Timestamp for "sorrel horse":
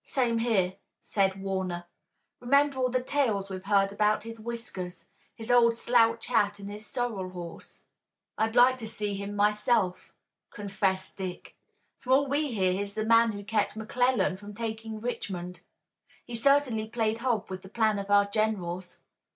6.87-7.83